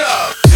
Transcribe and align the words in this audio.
up. 0.00 0.47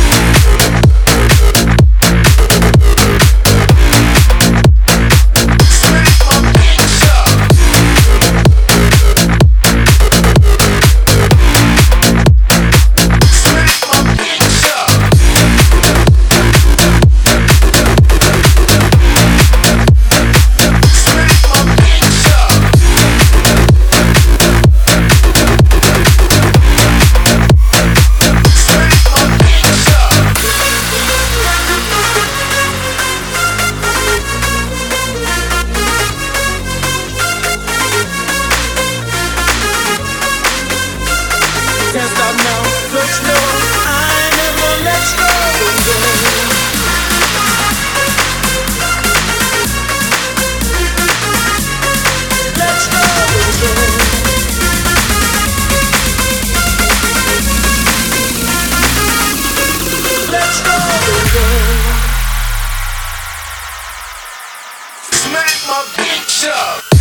smack 65.33 65.67
my 65.67 65.83
bitch 65.97 66.47
up. 66.47 66.92